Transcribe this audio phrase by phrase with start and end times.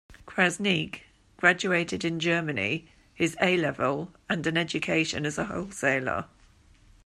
[0.25, 1.01] Krasniqi
[1.37, 6.25] graduated in Germany his A-Level and an education as a wholesaler.